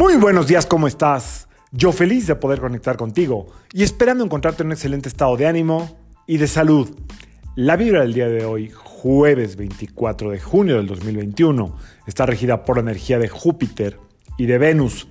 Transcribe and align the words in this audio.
Muy 0.00 0.16
buenos 0.16 0.46
días, 0.46 0.64
¿cómo 0.64 0.86
estás? 0.86 1.46
Yo 1.72 1.92
feliz 1.92 2.26
de 2.26 2.34
poder 2.34 2.58
conectar 2.58 2.96
contigo 2.96 3.48
y 3.70 3.82
esperando 3.82 4.24
encontrarte 4.24 4.62
en 4.62 4.68
un 4.68 4.72
excelente 4.72 5.10
estado 5.10 5.36
de 5.36 5.46
ánimo 5.46 5.94
y 6.26 6.38
de 6.38 6.48
salud. 6.48 6.88
La 7.54 7.76
vibra 7.76 8.00
del 8.00 8.14
día 8.14 8.26
de 8.30 8.46
hoy, 8.46 8.70
jueves 8.70 9.56
24 9.56 10.30
de 10.30 10.40
junio 10.40 10.78
del 10.78 10.86
2021, 10.86 11.76
está 12.06 12.24
regida 12.24 12.64
por 12.64 12.78
la 12.78 12.80
energía 12.80 13.18
de 13.18 13.28
Júpiter 13.28 13.98
y 14.38 14.46
de 14.46 14.56
Venus. 14.56 15.06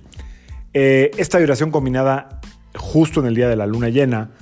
Eh, 0.74 1.12
esta 1.18 1.38
vibración 1.38 1.70
combinada 1.70 2.40
justo 2.74 3.20
en 3.20 3.26
el 3.26 3.36
día 3.36 3.48
de 3.48 3.54
la 3.54 3.66
luna 3.66 3.90
llena 3.90 4.32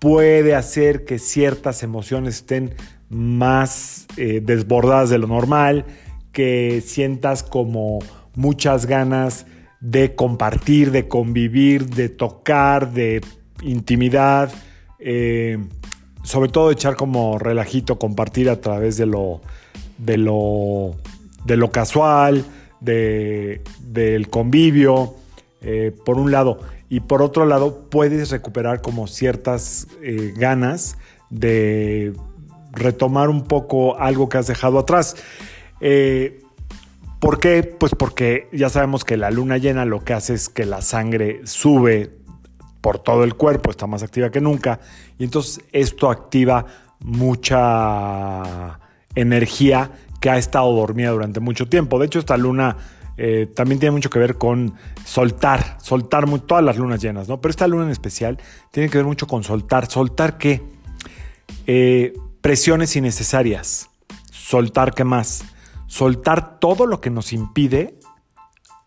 puede 0.00 0.54
hacer 0.54 1.06
que 1.06 1.18
ciertas 1.18 1.82
emociones 1.82 2.34
estén 2.34 2.74
más 3.08 4.06
eh, 4.18 4.42
desbordadas 4.44 5.08
de 5.08 5.16
lo 5.16 5.28
normal, 5.28 5.86
que 6.30 6.82
sientas 6.84 7.42
como 7.42 8.00
muchas 8.34 8.84
ganas 8.84 9.46
de 9.84 10.14
compartir, 10.14 10.90
de 10.92 11.08
convivir, 11.08 11.90
de 11.90 12.08
tocar, 12.08 12.92
de 12.94 13.20
intimidad, 13.62 14.50
eh, 14.98 15.58
sobre 16.22 16.48
todo 16.48 16.70
echar 16.70 16.96
como 16.96 17.38
relajito, 17.38 17.98
compartir 17.98 18.48
a 18.48 18.62
través 18.62 18.96
de 18.96 19.04
lo, 19.04 19.42
de 19.98 20.16
lo, 20.16 20.96
de 21.44 21.58
lo 21.58 21.70
casual, 21.70 22.46
de, 22.80 23.60
del 23.80 24.30
convivio, 24.30 25.16
eh, 25.60 25.92
por 26.06 26.16
un 26.16 26.32
lado. 26.32 26.60
Y 26.88 27.00
por 27.00 27.20
otro 27.20 27.44
lado, 27.44 27.84
puedes 27.90 28.30
recuperar 28.30 28.80
como 28.80 29.06
ciertas 29.06 29.86
eh, 30.02 30.32
ganas 30.34 30.96
de 31.28 32.14
retomar 32.72 33.28
un 33.28 33.44
poco 33.44 33.98
algo 33.98 34.30
que 34.30 34.38
has 34.38 34.46
dejado 34.46 34.78
atrás. 34.78 35.14
¿Por 37.24 37.40
qué? 37.40 37.62
Pues 37.62 37.94
porque 37.94 38.50
ya 38.52 38.68
sabemos 38.68 39.02
que 39.02 39.16
la 39.16 39.30
luna 39.30 39.56
llena 39.56 39.86
lo 39.86 40.04
que 40.04 40.12
hace 40.12 40.34
es 40.34 40.50
que 40.50 40.66
la 40.66 40.82
sangre 40.82 41.40
sube 41.46 42.10
por 42.82 42.98
todo 42.98 43.24
el 43.24 43.34
cuerpo, 43.34 43.70
está 43.70 43.86
más 43.86 44.02
activa 44.02 44.30
que 44.30 44.42
nunca, 44.42 44.80
y 45.18 45.24
entonces 45.24 45.64
esto 45.72 46.10
activa 46.10 46.66
mucha 47.00 48.78
energía 49.14 49.90
que 50.20 50.28
ha 50.28 50.36
estado 50.36 50.70
dormida 50.74 51.12
durante 51.12 51.40
mucho 51.40 51.66
tiempo. 51.66 51.98
De 51.98 52.04
hecho, 52.04 52.18
esta 52.18 52.36
luna 52.36 52.76
eh, 53.16 53.50
también 53.56 53.80
tiene 53.80 53.92
mucho 53.92 54.10
que 54.10 54.18
ver 54.18 54.36
con 54.36 54.74
soltar, 55.06 55.78
soltar 55.80 56.26
todas 56.40 56.62
las 56.62 56.76
lunas 56.76 57.00
llenas, 57.00 57.26
¿no? 57.26 57.40
Pero 57.40 57.50
esta 57.50 57.66
luna 57.66 57.84
en 57.84 57.90
especial 57.90 58.38
tiene 58.70 58.90
que 58.90 58.98
ver 58.98 59.06
mucho 59.06 59.26
con 59.26 59.44
soltar. 59.44 59.90
¿Soltar 59.90 60.36
qué? 60.36 60.60
Eh, 61.66 62.12
presiones 62.42 62.94
innecesarias. 62.96 63.88
¿Soltar 64.30 64.92
qué 64.92 65.04
más? 65.04 65.53
Soltar 65.94 66.58
todo 66.58 66.86
lo 66.86 67.00
que 67.00 67.08
nos 67.08 67.32
impide 67.32 68.00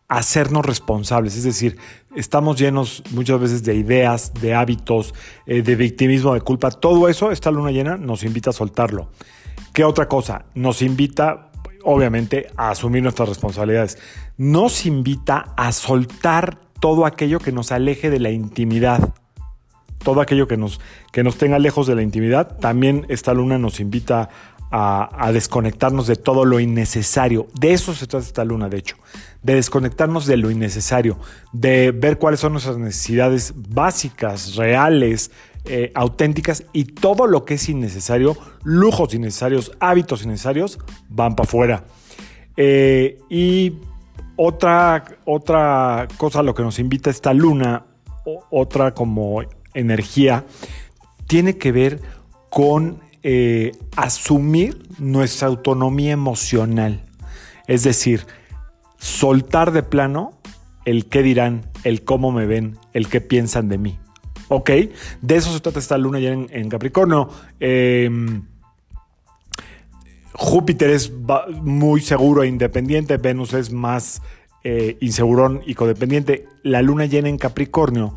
hacernos 0.09 0.65
responsables. 0.65 1.37
Es 1.37 1.43
decir, 1.45 1.77
estamos 2.17 2.59
llenos 2.59 3.01
muchas 3.11 3.39
veces 3.39 3.63
de 3.63 3.75
ideas, 3.75 4.33
de 4.33 4.53
hábitos, 4.53 5.13
eh, 5.45 5.61
de 5.61 5.75
victimismo, 5.77 6.33
de 6.33 6.41
culpa. 6.41 6.69
Todo 6.69 7.07
eso, 7.07 7.31
esta 7.31 7.49
luna 7.49 7.71
llena 7.71 7.95
nos 7.95 8.23
invita 8.23 8.49
a 8.49 8.53
soltarlo. 8.53 9.09
¿Qué 9.71 9.85
otra 9.85 10.09
cosa? 10.09 10.47
Nos 10.53 10.81
invita, 10.81 11.51
obviamente, 11.85 12.47
a 12.57 12.71
asumir 12.71 13.03
nuestras 13.03 13.29
responsabilidades. 13.29 13.97
Nos 14.35 14.85
invita 14.85 15.53
a 15.55 15.71
soltar 15.71 16.59
todo 16.81 17.05
aquello 17.05 17.39
que 17.39 17.53
nos 17.53 17.71
aleje 17.71 18.09
de 18.09 18.19
la 18.19 18.31
intimidad. 18.31 19.13
Todo 20.03 20.19
aquello 20.19 20.49
que 20.49 20.57
nos, 20.57 20.81
que 21.13 21.23
nos 21.23 21.37
tenga 21.37 21.57
lejos 21.57 21.87
de 21.87 21.95
la 21.95 22.01
intimidad. 22.01 22.57
También 22.59 23.05
esta 23.07 23.33
luna 23.33 23.57
nos 23.57 23.79
invita 23.79 24.27
a, 24.71 25.31
desconectarnos 25.31 26.07
de 26.07 26.15
todo 26.15 26.45
lo 26.45 26.59
innecesario. 26.59 27.47
De 27.59 27.73
eso 27.73 27.93
se 27.93 28.07
trata 28.07 28.25
esta 28.25 28.43
luna, 28.43 28.69
de 28.69 28.77
hecho, 28.77 28.97
de 29.43 29.55
desconectarnos 29.55 30.25
de 30.25 30.37
lo 30.37 30.51
innecesario, 30.51 31.17
de 31.53 31.91
ver 31.91 32.17
cuáles 32.17 32.39
son 32.39 32.53
nuestras 32.53 32.77
necesidades 32.77 33.53
básicas, 33.55 34.55
reales, 34.55 35.31
eh, 35.65 35.91
auténticas 35.95 36.65
y 36.73 36.85
todo 36.85 37.27
lo 37.27 37.45
que 37.45 37.55
es 37.55 37.69
innecesario, 37.69 38.37
lujos 38.63 39.13
innecesarios, 39.13 39.71
hábitos 39.79 40.23
innecesarios, 40.23 40.79
van 41.09 41.35
para 41.35 41.47
afuera. 41.47 41.85
Eh, 42.55 43.19
y 43.29 43.73
otra, 44.35 45.03
otra 45.25 46.07
cosa 46.17 46.39
a 46.39 46.43
lo 46.43 46.53
que 46.53 46.63
nos 46.63 46.79
invita 46.79 47.09
esta 47.09 47.33
luna, 47.33 47.85
otra 48.49 48.93
como 48.93 49.41
energía, 49.73 50.45
tiene 51.27 51.57
que 51.57 51.71
ver 51.71 52.01
con 52.49 52.99
eh, 53.23 53.71
asumir 53.95 54.77
nuestra 54.99 55.47
autonomía 55.47 56.11
emocional. 56.11 57.03
Es 57.67 57.83
decir, 57.83 58.25
soltar 58.97 59.71
de 59.71 59.83
plano 59.83 60.33
el 60.85 61.05
qué 61.07 61.21
dirán, 61.21 61.65
el 61.83 62.03
cómo 62.03 62.31
me 62.31 62.45
ven, 62.45 62.77
el 62.93 63.09
qué 63.09 63.19
piensan 63.21 63.67
de 63.67 63.77
mí. 63.77 63.99
¿Ok? 64.47 64.69
De 65.21 65.35
eso 65.35 65.51
se 65.51 65.59
trata 65.59 65.79
esta 65.79 65.97
luna 65.97 66.19
ya 66.19 66.31
en, 66.31 66.69
Capricornio. 66.69 67.29
Em, 67.59 68.43
Júpiter 70.33 70.91
es 70.91 71.11
muy 71.61 71.99
seguro 71.99 72.43
e 72.43 72.47
independiente, 72.47 73.17
Venus 73.17 73.53
es 73.53 73.71
más 73.71 74.21
eh, 74.69 74.97
insegurón 74.99 75.61
y 75.65 75.75
codependiente. 75.75 76.45
La 76.61 76.81
luna 76.81 77.05
llena 77.05 77.29
en 77.29 77.37
Capricornio, 77.37 78.15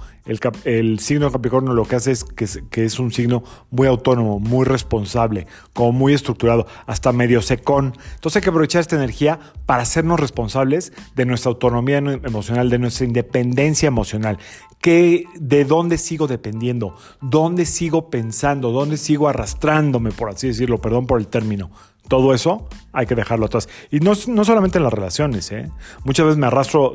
el, 0.64 0.98
signo 0.98 1.26
de 1.26 1.30
Capricornio 1.30 1.74
lo 1.74 1.84
que 1.84 1.94
hace 1.94 2.10
es 2.10 2.24
que, 2.24 2.84
es 2.84 2.98
un 2.98 3.12
signo 3.12 3.44
muy 3.70 3.86
autónomo, 3.86 4.40
muy 4.40 4.64
responsable, 4.64 5.46
como 5.74 5.92
muy 5.92 6.12
estructurado, 6.12 6.66
hasta 6.86 7.12
medio 7.12 7.40
secón. 7.40 7.96
Entonces 8.14 8.38
hay 8.38 8.42
que 8.42 8.48
aprovechar 8.48 8.80
esta 8.80 8.96
energía 8.96 9.38
para 9.64 9.84
hacernos 9.84 10.18
responsables 10.18 10.92
de 11.14 11.24
nuestra 11.24 11.50
autonomía 11.50 11.98
emocional, 11.98 12.68
de 12.68 12.80
nuestra 12.80 13.06
independencia 13.06 13.86
emocional. 13.86 14.38
Que, 14.80 15.26
¿De 15.38 15.64
dónde 15.64 15.98
sigo 15.98 16.26
dependiendo? 16.26 16.96
¿Dónde 17.20 17.64
sigo 17.64 18.10
pensando? 18.10 18.72
¿Dónde 18.72 18.96
sigo 18.96 19.28
arrastrándome, 19.28 20.10
por 20.10 20.30
así 20.30 20.48
decirlo? 20.48 20.80
Perdón 20.80 21.06
por 21.06 21.20
el 21.20 21.28
término. 21.28 21.70
Todo 22.10 22.34
eso 22.34 22.66
hay 22.92 23.06
que 23.06 23.14
dejarlo 23.14 23.46
atrás. 23.46 23.68
Y 23.88 24.00
no, 24.00 24.14
no 24.26 24.44
solamente 24.44 24.78
en 24.78 24.82
las 24.82 24.92
relaciones, 24.92 25.52
¿eh? 25.52 25.70
Muchas 26.02 26.26
veces 26.26 26.38
me 26.38 26.48
arrastro, 26.48 26.94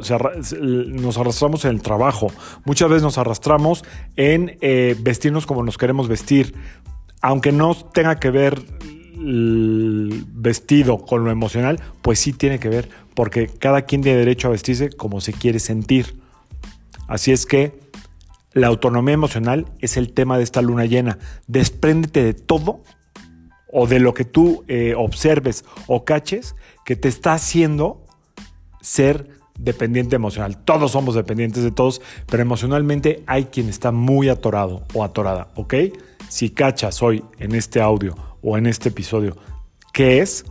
nos 0.59 1.17
arrastramos 1.17 1.63
en 1.63 1.71
el 1.71 1.81
trabajo, 1.81 2.27
muchas 2.65 2.89
veces 2.89 3.01
nos 3.01 3.17
arrastramos 3.17 3.85
en 4.17 4.57
eh, 4.59 4.93
vestirnos 4.99 5.45
como 5.45 5.63
nos 5.63 5.77
queremos 5.77 6.09
vestir. 6.09 6.53
Aunque 7.21 7.53
no 7.53 7.75
tenga 7.75 8.19
que 8.19 8.29
ver 8.29 8.61
el 9.15 10.25
vestido 10.33 10.97
con 10.97 11.23
lo 11.23 11.31
emocional, 11.31 11.79
pues 12.01 12.19
sí 12.19 12.33
tiene 12.33 12.59
que 12.59 12.67
ver, 12.67 12.89
porque 13.13 13.47
cada 13.47 13.83
quien 13.83 14.01
tiene 14.01 14.19
derecho 14.19 14.49
a 14.49 14.51
vestirse 14.51 14.89
como 14.89 15.21
se 15.21 15.31
quiere 15.31 15.59
sentir. 15.59 16.19
Así 17.07 17.31
es 17.31 17.45
que 17.45 17.79
la 18.51 18.67
autonomía 18.67 19.13
emocional 19.13 19.65
es 19.79 19.95
el 19.95 20.11
tema 20.11 20.37
de 20.37 20.43
esta 20.43 20.61
luna 20.61 20.83
llena. 20.83 21.19
Despréndete 21.47 22.21
de 22.21 22.33
todo 22.33 22.83
o 23.77 23.87
de 23.87 23.99
lo 23.99 24.13
que 24.13 24.23
tú 24.23 24.63
eh, 24.69 24.93
observes 24.95 25.65
o 25.87 26.05
caches 26.05 26.55
que 26.85 26.95
te 26.95 27.09
está 27.09 27.33
haciendo 27.33 28.05
ser 28.79 29.27
dependiente 29.59 30.15
emocional. 30.15 30.63
Todos 30.63 30.91
somos 30.91 31.13
dependientes 31.13 31.61
de 31.61 31.71
todos, 31.71 32.01
pero 32.25 32.41
emocionalmente 32.41 33.21
hay 33.27 33.45
quien 33.45 33.67
está 33.67 33.91
muy 33.91 34.29
atorado 34.29 34.85
o 34.93 35.03
atorada, 35.03 35.49
¿ok? 35.55 35.73
Si 36.29 36.51
cachas 36.51 37.03
hoy 37.03 37.25
en 37.37 37.53
este 37.53 37.81
audio 37.81 38.15
o 38.41 38.57
en 38.57 38.65
este 38.65 38.89
episodio, 38.89 39.35
¿qué 39.91 40.21
es? 40.21 40.45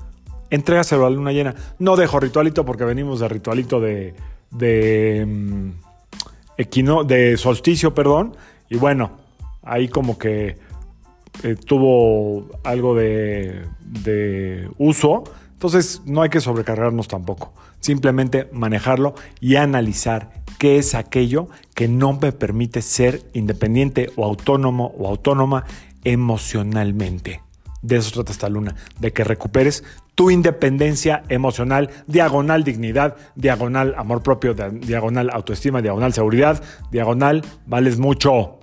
Entrégaselo 0.51 1.07
a 1.07 1.11
la 1.11 1.17
luna 1.17 1.33
llena. 1.33 1.55
No 1.79 1.97
dejo 1.97 2.21
ritualito 2.21 2.67
porque 2.67 2.85
venimos 2.85 3.21
de 3.21 3.29
ritualito 3.29 3.81
de, 3.81 4.15
mm, 5.27 5.71
equino, 6.59 7.05
de 7.05 7.39
solsticio, 7.39 7.95
perdón. 7.95 8.37
Y 8.69 8.77
bueno, 8.77 9.13
ahí 9.63 9.89
como 9.89 10.19
que 10.19 10.59
eh, 11.43 11.57
tuvo 11.57 12.49
algo 12.65 12.95
de, 12.95 13.67
de 13.81 14.69
uso. 14.79 15.25
Entonces 15.53 16.03
no 16.05 16.23
hay 16.23 16.31
que 16.31 16.41
sobrecargarnos 16.41 17.09
tampoco. 17.09 17.55
Simplemente 17.81 18.49
manejarlo 18.53 19.15
y 19.41 19.57
analizar 19.57 20.31
qué 20.59 20.79
es 20.79 20.95
aquello 20.95 21.49
que 21.75 21.89
no 21.89 22.13
me 22.15 22.33
permite 22.33 22.83
ser 22.83 23.23
independiente 23.33 24.11
o 24.17 24.25
autónomo 24.25 24.95
o 24.99 25.09
autónoma 25.09 25.65
emocionalmente. 26.05 27.43
De 27.83 27.97
eso 27.97 28.11
trata 28.13 28.33
esta 28.33 28.49
luna, 28.49 28.77
de 28.99 29.13
que 29.13 29.25
recuperes 29.25 29.85
tu 30.15 30.31
independencia 30.31 31.23
emocional, 31.29 31.91
diagonal 32.07 32.65
dignidad, 32.65 33.17
diagonal 33.35 33.95
amor 33.99 34.23
propio, 34.23 34.55
diagonal 34.55 35.29
autoestima, 35.31 35.83
diagonal 35.83 36.15
seguridad, 36.15 36.63
diagonal 36.91 37.43
vales 37.67 37.99
mucho. 37.99 38.59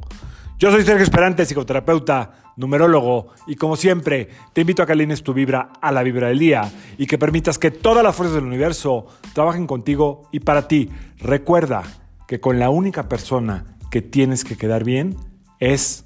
Yo 0.57 0.71
soy 0.71 0.83
Sergio 0.83 1.03
Esperante, 1.03 1.45
psicoterapeuta 1.45 2.40
numerólogo, 2.55 3.27
y 3.47 3.55
como 3.55 3.75
siempre, 3.75 4.29
te 4.53 4.61
invito 4.61 4.83
a 4.83 4.85
que 4.85 4.93
alines 4.93 5.23
tu 5.23 5.33
vibra 5.33 5.73
a 5.81 5.91
la 5.91 6.03
vibra 6.03 6.27
del 6.27 6.39
día 6.39 6.71
y 6.97 7.07
que 7.07 7.17
permitas 7.17 7.57
que 7.57 7.71
todas 7.71 8.03
las 8.03 8.15
fuerzas 8.15 8.35
del 8.35 8.45
universo 8.45 9.07
trabajen 9.33 9.67
contigo 9.67 10.23
y 10.31 10.41
para 10.41 10.67
ti. 10.67 10.89
Recuerda 11.19 11.83
que 12.27 12.39
con 12.39 12.59
la 12.59 12.69
única 12.69 13.09
persona 13.09 13.77
que 13.89 14.01
tienes 14.01 14.43
que 14.43 14.57
quedar 14.57 14.83
bien 14.83 15.17
es 15.59 16.05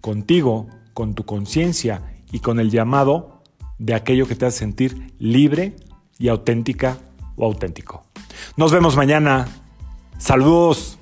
contigo, 0.00 0.68
con 0.94 1.14
tu 1.14 1.24
conciencia 1.24 2.02
y 2.32 2.40
con 2.40 2.60
el 2.60 2.70
llamado 2.70 3.42
de 3.78 3.94
aquello 3.94 4.26
que 4.26 4.34
te 4.34 4.46
hace 4.46 4.58
sentir 4.58 5.14
libre 5.18 5.76
y 6.18 6.28
auténtica 6.28 6.98
o 7.36 7.44
auténtico. 7.44 8.04
Nos 8.56 8.72
vemos 8.72 8.96
mañana. 8.96 9.46
Saludos. 10.18 10.97